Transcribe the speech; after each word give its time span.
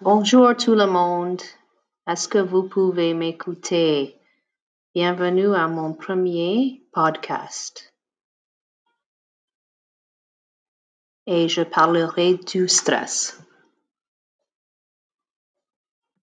Bonjour 0.00 0.54
tout 0.56 0.76
le 0.76 0.86
monde. 0.86 1.42
Est-ce 2.06 2.28
que 2.28 2.38
vous 2.38 2.62
pouvez 2.62 3.14
m'écouter? 3.14 4.16
Bienvenue 4.94 5.52
à 5.56 5.66
mon 5.66 5.92
premier 5.92 6.84
podcast. 6.92 7.92
Et 11.26 11.48
je 11.48 11.62
parlerai 11.62 12.34
du 12.34 12.68
stress. 12.68 13.40